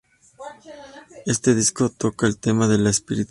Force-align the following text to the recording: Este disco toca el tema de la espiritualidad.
Este 1.27 1.53
disco 1.53 1.87
toca 1.91 2.25
el 2.25 2.39
tema 2.39 2.67
de 2.67 2.79
la 2.79 2.89
espiritualidad. 2.89 3.19